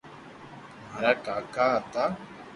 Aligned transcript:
مارا 0.91 1.11
ڪاڪا 1.25 1.65
ھتا 1.81 2.05